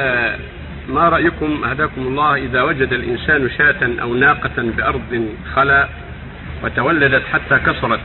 آه، 0.00 0.36
ما 0.88 1.08
رأيكم 1.08 1.64
هداكم 1.64 2.00
الله 2.00 2.34
إذا 2.34 2.62
وجد 2.62 2.92
الإنسان 2.92 3.50
شاة 3.58 4.02
أو 4.02 4.14
ناقة 4.14 4.52
بأرض 4.56 5.28
خلا 5.54 5.88
وتولدت 6.64 7.22
حتى 7.32 7.58
كسرت؟ 7.58 8.00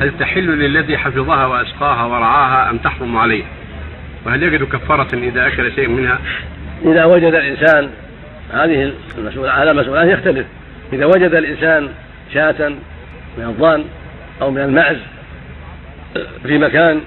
هل 0.00 0.12
تحل 0.18 0.46
للذي 0.46 0.98
حفظها 0.98 1.46
وأسقاها 1.46 2.04
ورعاها 2.04 2.70
أم 2.70 2.78
تحرم 2.78 3.16
عليه؟ 3.16 3.44
وهل 4.26 4.42
يجد 4.42 4.62
كفارة 4.62 5.14
إذا 5.14 5.46
أكل 5.46 5.72
شيء 5.72 5.88
منها؟ 5.88 6.18
إذا 6.84 7.04
وجد 7.04 7.34
الإنسان 7.34 7.90
هذه 8.52 8.92
المسؤول 9.18 9.48
هذا 9.48 9.70
المسؤولان 9.70 10.08
يختلف. 10.08 10.46
إذا 10.92 11.04
وجد 11.04 11.34
الإنسان 11.34 11.88
شاة 12.34 12.68
من 13.38 13.44
الضان 13.44 13.84
أو 14.42 14.50
من 14.50 14.60
المعز 14.60 14.96
في 16.42 16.58
مكان 16.58 17.00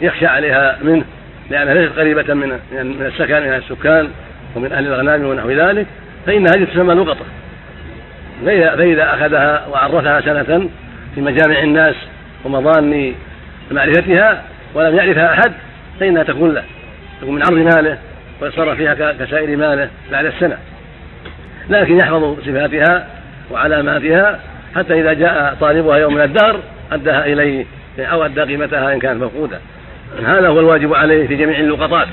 يخشى 0.00 0.26
عليها 0.26 0.78
منه 0.82 1.04
لأنها 1.50 1.74
ليست 1.74 1.98
قريبة 1.98 2.34
من 2.34 2.48
من 2.72 3.06
السكن 3.06 3.42
من 3.42 3.54
السكان 3.54 4.08
ومن 4.56 4.72
أهل 4.72 4.86
الأغنام 4.86 5.24
ونحو 5.24 5.50
ذلك 5.50 5.86
فإن 6.26 6.46
هذه 6.46 6.64
تسمى 6.64 6.94
لقطة 6.94 7.24
فإذا 8.44 9.14
أخذها 9.14 9.66
وعرفها 9.66 10.20
سنة 10.20 10.68
في 11.14 11.20
مجامع 11.20 11.58
الناس 11.58 11.94
ومظان 12.44 13.14
معرفتها 13.70 14.42
ولم 14.74 14.96
يعرفها 14.96 15.32
أحد 15.32 15.52
فإنها 16.00 16.22
تكون 16.22 16.54
له 16.54 16.62
تكون 17.20 17.34
من 17.34 17.42
عرض 17.42 17.74
ماله 17.74 17.98
ويتصرف 18.40 18.76
فيها 18.76 19.12
كسائر 19.12 19.56
ماله 19.56 19.88
بعد 20.12 20.24
السنة. 20.24 20.56
لكن 21.70 21.98
يحفظ 21.98 22.36
صفاتها 22.40 23.06
وعلاماتها 23.50 24.40
حتى 24.76 25.00
إذا 25.00 25.12
جاء 25.12 25.56
طالبها 25.60 25.96
يوم 25.96 26.14
من 26.14 26.20
الدهر 26.20 26.60
أداها 26.92 27.26
إليه 27.26 27.64
أو 27.98 28.24
أدى 28.24 28.40
قيمتها 28.40 28.94
إن 28.94 28.98
كانت 28.98 29.22
مفقودة 29.22 29.58
هذا 30.26 30.48
هو 30.48 30.60
الواجب 30.60 30.94
عليه 30.94 31.26
في 31.26 31.36
جميع 31.36 31.58
اللقطات 31.60 32.08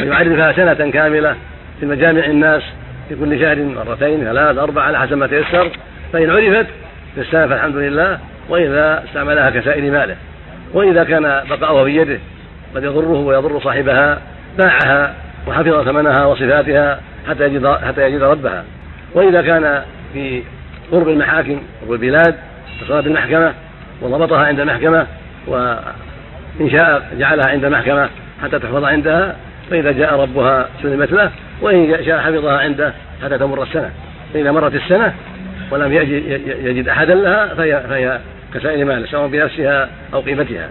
أن 0.00 0.06
يعرفها 0.06 0.52
سنة 0.52 0.90
كاملة 0.90 1.36
في 1.80 1.86
مجامع 1.86 2.24
الناس 2.24 2.62
في 3.08 3.14
كل 3.14 3.40
شهر 3.40 3.56
مرتين 3.56 4.24
ثلاث 4.24 4.58
أربع 4.58 4.82
على 4.82 4.98
حسب 4.98 5.16
ما 5.16 5.26
تيسر. 5.26 5.70
فإن 6.12 6.30
عرفت 6.30 6.66
في 7.14 7.20
السنة 7.20 7.46
فالحمد 7.46 7.76
لله 7.76 8.18
وإذا 8.48 9.04
استعملها 9.08 9.50
كسائر 9.50 9.90
ماله. 9.90 10.16
وإذا 10.74 11.04
كان 11.04 11.22
بقاؤها 11.50 11.84
في 11.84 11.96
يده 11.96 12.18
قد 12.74 12.84
يضره 12.84 13.18
ويضر 13.18 13.60
صاحبها 13.60 14.18
باعها 14.58 15.14
وحفظ 15.46 15.84
ثمنها 15.84 16.26
وصفاتها 16.26 17.00
حتى 17.28 17.44
يجد 17.44 17.66
حتى 17.66 18.06
يجد 18.06 18.22
ربها. 18.22 18.64
وإذا 19.14 19.42
كان 19.42 19.82
في 20.12 20.42
قرب 20.92 21.08
المحاكم 21.08 21.62
قرب 21.82 21.92
البلاد 21.92 22.34
اتصل 22.82 23.02
بالمحكمة 23.02 23.52
وضبطها 24.02 24.46
عند 24.46 24.60
المحكمة 24.60 25.06
وإن 26.58 26.70
شاء 26.70 27.02
جعلها 27.18 27.48
عند 27.48 27.66
محكمة 27.66 28.08
حتى 28.42 28.58
تحفظ 28.58 28.84
عندها 28.84 29.36
فإذا 29.70 29.92
جاء 29.92 30.20
ربها 30.20 30.68
سلمت 30.82 31.12
له 31.12 31.30
وإن 31.60 32.04
شاء 32.04 32.20
حفظها 32.20 32.58
عنده 32.58 32.92
حتى 33.22 33.38
تمر 33.38 33.62
السنة. 33.62 33.90
فإذا 34.34 34.52
مرت 34.52 34.74
السنة 34.74 35.14
ولم 35.70 35.92
يجد 35.92 36.88
أحدا 36.88 37.14
لها 37.14 37.54
فهي, 37.54 37.84
فهي 37.88 38.20
كسائر 38.54 38.84
مال 38.84 39.08
سواء 39.08 39.28
بنفسها 39.28 39.88
أو 40.14 40.20
قيمتها. 40.20 40.68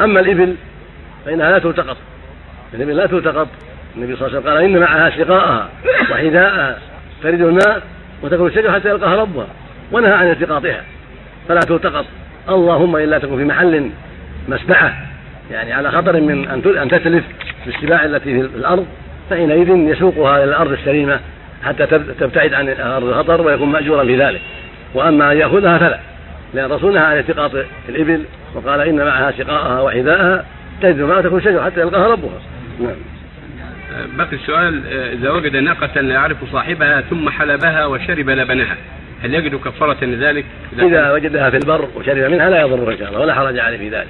أما 0.00 0.20
الإبل 0.20 0.54
فإنها 1.26 1.50
لا 1.50 1.58
تلتقط. 1.58 1.96
الإبل 2.74 2.96
لا 2.96 3.06
تلتقط. 3.06 3.48
النبي 3.96 4.16
صلى 4.16 4.26
الله 4.26 4.38
عليه 4.38 4.48
وسلم 4.48 4.52
قال 4.52 4.64
إن 4.64 4.78
معها 4.78 5.10
سقاءها 5.10 5.68
وحذاءها 6.10 6.78
ترد 7.22 7.40
الماء 7.40 7.82
وتكون 8.22 8.46
الشجرة 8.46 8.72
حتى 8.72 8.88
يلقاها 8.88 9.16
ربها 9.16 9.46
ونهى 9.92 10.12
عن 10.12 10.30
التقاطها. 10.30 10.84
فلا 11.48 11.60
تلتقط. 11.60 12.04
اللهم 12.48 12.96
إلا 12.96 13.18
تكون 13.18 13.38
في 13.38 13.44
محل 13.44 13.90
مسبحة. 14.48 14.94
يعني 15.50 15.72
على 15.72 15.90
خطر 15.90 16.20
من 16.20 16.48
أن 16.78 16.88
تتلف 16.88 17.24
بالسباع 17.66 18.04
التي 18.04 18.34
في 18.34 18.40
الأرض 18.40 18.86
فحينئذ 19.30 19.68
يسوقها 19.68 20.36
إلى 20.36 20.44
الأرض 20.44 20.72
السليمة 20.72 21.20
حتى 21.64 21.86
تبتعد 22.20 22.54
عن 22.54 22.68
أرض 22.68 23.04
الخطر 23.04 23.40
ويكون 23.42 23.68
مأجورا 23.68 24.04
في 24.04 24.16
ذلك 24.16 24.40
وأما 24.94 25.32
أن 25.32 25.36
يأخذها 25.36 25.78
فلا 25.78 26.00
لأن 26.54 26.64
الرسول 26.64 26.94
نهى 26.94 27.04
عن 27.04 27.18
التقاط 27.18 27.50
الإبل 27.88 28.24
وقال 28.54 28.80
إن 28.80 28.96
معها 28.96 29.32
سقاءها 29.38 29.80
وحذاءها 29.80 30.44
تجد 30.82 31.00
ما 31.00 31.20
تكون 31.20 31.40
شجرة 31.40 31.64
حتى 31.64 31.80
يلقاها 31.80 32.08
ربها. 32.08 32.40
نعم. 32.80 32.96
بقي 34.16 34.36
السؤال 34.36 34.82
إذا 35.12 35.30
وجد 35.30 35.56
ناقة 35.56 36.00
لا 36.00 36.14
يعرف 36.14 36.36
صاحبها 36.52 37.00
ثم 37.00 37.30
حلبها 37.30 37.86
وشرب 37.86 38.30
لبنها 38.30 38.76
هل 39.22 39.34
يجد 39.34 39.54
كفارة 39.54 40.04
لذلك؟ 40.04 40.44
إذا 40.78 41.12
وجدها 41.12 41.50
في 41.50 41.56
البر 41.56 41.88
وشرب 41.96 42.30
منها 42.32 42.50
لا 42.50 42.60
يضر 42.60 42.92
إن 42.92 42.98
شاء 42.98 43.08
الله 43.08 43.20
ولا 43.20 43.34
حرج 43.34 43.58
عليه 43.58 43.78
في 43.78 43.88
ذلك. 43.88 44.08